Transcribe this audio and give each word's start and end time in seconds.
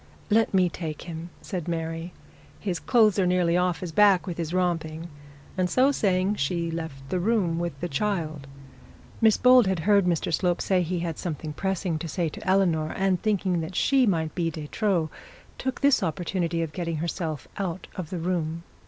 'Let 0.31 0.51
me 0.51 0.67
take 0.67 1.03
him,' 1.03 1.29
said 1.43 1.67
Mary. 1.67 2.11
'His 2.59 2.79
clothes 2.79 3.19
are 3.19 3.27
nearly 3.27 3.55
off 3.55 3.81
his 3.81 3.91
back 3.91 4.25
with 4.25 4.39
his 4.39 4.51
romping,' 4.51 5.09
and 5.55 5.69
so 5.69 5.91
saying 5.91 6.37
she 6.37 6.71
left 6.71 7.07
the 7.09 7.19
room 7.19 7.59
with 7.59 7.79
the 7.81 7.87
child. 7.87 8.47
Miss 9.21 9.37
Bold 9.37 9.67
had 9.67 9.81
heard 9.81 10.05
Mr 10.05 10.33
Slope 10.33 10.59
say 10.59 10.81
he 10.81 11.01
had 11.01 11.19
something 11.19 11.53
pressing 11.53 11.99
to 11.99 12.07
say 12.07 12.29
to 12.29 12.47
Eleanor, 12.49 12.91
and 12.97 13.21
thinking 13.21 13.61
that 13.61 13.75
she 13.75 14.07
might 14.07 14.33
be 14.33 14.49
de 14.49 14.65
trop, 14.69 15.11
took 15.59 15.81
the 15.81 15.99
opportunity 16.01 16.63
of 16.63 16.73
getting 16.73 16.95
herself 16.97 17.47
out 17.57 17.87
of 17.95 18.09
the 18.09 18.17
room. 18.17 18.63